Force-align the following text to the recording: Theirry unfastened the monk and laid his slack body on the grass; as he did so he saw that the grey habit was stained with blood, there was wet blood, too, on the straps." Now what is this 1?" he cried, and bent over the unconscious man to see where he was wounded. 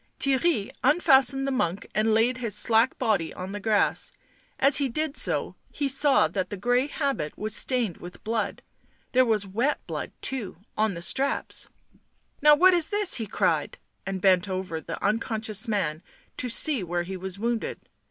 Theirry 0.19 0.71
unfastened 0.83 1.45
the 1.45 1.51
monk 1.51 1.85
and 1.93 2.11
laid 2.11 2.37
his 2.37 2.57
slack 2.57 2.97
body 2.97 3.31
on 3.35 3.51
the 3.51 3.59
grass; 3.59 4.11
as 4.59 4.77
he 4.77 4.89
did 4.89 5.15
so 5.15 5.53
he 5.71 5.87
saw 5.87 6.27
that 6.29 6.49
the 6.49 6.57
grey 6.57 6.87
habit 6.87 7.37
was 7.37 7.55
stained 7.55 7.97
with 7.97 8.23
blood, 8.23 8.63
there 9.11 9.23
was 9.27 9.45
wet 9.45 9.79
blood, 9.85 10.11
too, 10.19 10.57
on 10.75 10.95
the 10.95 11.03
straps." 11.03 11.67
Now 12.41 12.55
what 12.55 12.73
is 12.73 12.87
this 12.89 13.11
1?" 13.13 13.17
he 13.23 13.27
cried, 13.27 13.77
and 14.03 14.21
bent 14.21 14.49
over 14.49 14.81
the 14.81 14.99
unconscious 15.05 15.67
man 15.67 16.01
to 16.35 16.49
see 16.49 16.81
where 16.81 17.03
he 17.03 17.15
was 17.15 17.37
wounded. 17.37 17.79